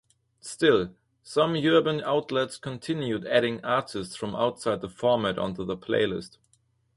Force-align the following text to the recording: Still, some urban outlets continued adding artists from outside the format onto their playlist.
Still, 0.39 0.95
some 1.21 1.53
urban 1.55 2.01
outlets 2.03 2.57
continued 2.57 3.27
adding 3.27 3.63
artists 3.63 4.15
from 4.15 4.35
outside 4.35 4.81
the 4.81 4.89
format 4.89 5.37
onto 5.37 5.63
their 5.63 5.77
playlist. 5.77 6.39